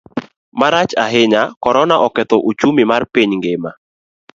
[0.59, 3.71] Marach ahinya, Korona oketho ochumi mar piny ngima.